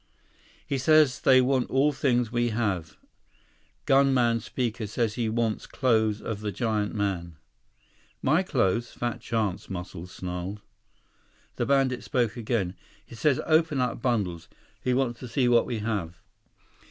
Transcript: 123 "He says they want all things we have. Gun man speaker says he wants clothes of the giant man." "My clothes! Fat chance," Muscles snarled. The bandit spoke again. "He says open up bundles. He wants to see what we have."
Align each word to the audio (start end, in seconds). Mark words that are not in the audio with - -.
123 0.69 0.75
"He 0.75 0.77
says 0.79 1.21
they 1.21 1.41
want 1.41 1.69
all 1.69 1.91
things 1.93 2.31
we 2.31 2.49
have. 2.49 2.97
Gun 3.85 4.11
man 4.15 4.39
speaker 4.39 4.87
says 4.87 5.13
he 5.13 5.29
wants 5.29 5.67
clothes 5.67 6.23
of 6.23 6.39
the 6.41 6.51
giant 6.51 6.95
man." 6.95 7.37
"My 8.19 8.41
clothes! 8.41 8.91
Fat 8.93 9.21
chance," 9.21 9.69
Muscles 9.69 10.11
snarled. 10.11 10.61
The 11.57 11.67
bandit 11.67 12.03
spoke 12.03 12.35
again. 12.35 12.73
"He 13.05 13.13
says 13.13 13.39
open 13.45 13.79
up 13.79 14.01
bundles. 14.01 14.47
He 14.83 14.95
wants 14.95 15.19
to 15.19 15.27
see 15.27 15.47
what 15.47 15.67
we 15.67 15.77
have." 15.81 16.17